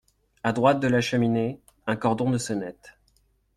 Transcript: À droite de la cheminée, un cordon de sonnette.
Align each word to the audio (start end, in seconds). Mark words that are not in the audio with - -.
À 0.41 0.51
droite 0.51 0.79
de 0.79 0.87
la 0.87 0.99
cheminée, 0.99 1.61
un 1.85 1.95
cordon 1.95 2.31
de 2.31 2.39
sonnette. 2.39 2.97